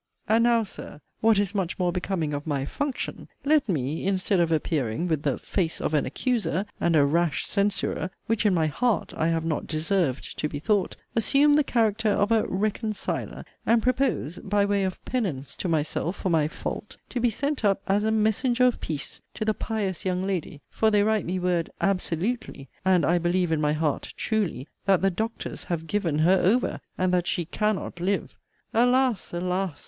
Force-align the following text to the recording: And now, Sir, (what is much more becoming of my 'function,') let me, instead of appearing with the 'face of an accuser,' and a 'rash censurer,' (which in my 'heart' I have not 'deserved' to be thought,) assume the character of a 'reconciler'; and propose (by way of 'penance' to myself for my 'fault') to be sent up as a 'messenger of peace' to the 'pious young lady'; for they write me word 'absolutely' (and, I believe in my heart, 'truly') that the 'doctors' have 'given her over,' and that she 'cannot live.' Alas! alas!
And 0.27 0.45
now, 0.45 0.63
Sir, 0.63 0.99
(what 1.19 1.37
is 1.37 1.53
much 1.53 1.77
more 1.77 1.91
becoming 1.91 2.33
of 2.33 2.47
my 2.47 2.65
'function,') 2.65 3.27
let 3.45 3.69
me, 3.69 4.07
instead 4.07 4.39
of 4.39 4.51
appearing 4.51 5.07
with 5.07 5.21
the 5.21 5.37
'face 5.37 5.79
of 5.79 5.93
an 5.93 6.07
accuser,' 6.07 6.65
and 6.79 6.95
a 6.95 7.05
'rash 7.05 7.45
censurer,' 7.45 8.09
(which 8.25 8.43
in 8.43 8.51
my 8.55 8.65
'heart' 8.65 9.13
I 9.15 9.27
have 9.27 9.45
not 9.45 9.67
'deserved' 9.67 10.39
to 10.39 10.49
be 10.49 10.57
thought,) 10.57 10.95
assume 11.15 11.53
the 11.55 11.63
character 11.63 12.09
of 12.09 12.31
a 12.31 12.47
'reconciler'; 12.47 13.45
and 13.63 13.83
propose 13.83 14.39
(by 14.39 14.65
way 14.65 14.85
of 14.85 15.05
'penance' 15.05 15.53
to 15.57 15.67
myself 15.67 16.15
for 16.15 16.31
my 16.31 16.47
'fault') 16.47 16.97
to 17.09 17.19
be 17.19 17.29
sent 17.29 17.63
up 17.63 17.83
as 17.85 18.03
a 18.03 18.09
'messenger 18.09 18.63
of 18.65 18.81
peace' 18.81 19.21
to 19.35 19.45
the 19.45 19.53
'pious 19.53 20.03
young 20.03 20.25
lady'; 20.25 20.61
for 20.71 20.89
they 20.89 21.03
write 21.03 21.27
me 21.27 21.37
word 21.37 21.69
'absolutely' 21.79 22.69
(and, 22.83 23.05
I 23.05 23.19
believe 23.19 23.51
in 23.51 23.61
my 23.61 23.73
heart, 23.73 24.15
'truly') 24.17 24.67
that 24.87 25.03
the 25.03 25.11
'doctors' 25.11 25.65
have 25.65 25.85
'given 25.85 26.17
her 26.25 26.39
over,' 26.43 26.81
and 26.97 27.13
that 27.13 27.27
she 27.27 27.45
'cannot 27.45 27.99
live.' 27.99 28.35
Alas! 28.73 29.31
alas! 29.31 29.79